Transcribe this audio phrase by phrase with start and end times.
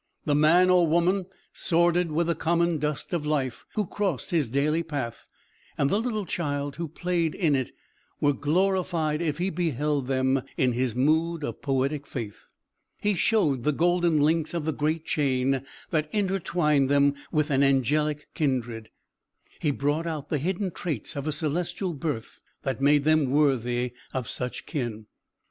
[0.25, 4.81] The man or woman, sordid with the common dust of life, who crossed his daily
[4.81, 5.27] path,
[5.77, 7.69] and the little child who played in it,
[8.19, 12.47] were glorified if he beheld them in his mood of poetic faith.
[12.99, 18.25] He showed the golden links of the great chain that intertwined them with an angelic
[18.33, 18.89] kindred;
[19.59, 24.27] he brought out the hidden traits of a celestial birth that made them worthy of
[24.27, 25.05] such kin.